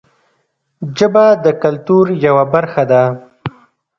[0.97, 3.03] ژبه د کلتور یوه برخه ده